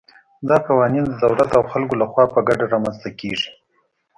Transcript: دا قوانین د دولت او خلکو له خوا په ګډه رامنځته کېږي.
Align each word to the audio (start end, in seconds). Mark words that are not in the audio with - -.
دا 0.49 0.57
قوانین 0.67 1.03
د 1.07 1.13
دولت 1.23 1.49
او 1.57 1.63
خلکو 1.71 1.93
له 2.01 2.05
خوا 2.11 2.25
په 2.33 2.39
ګډه 2.47 2.65
رامنځته 2.73 3.09
کېږي. 3.19 3.49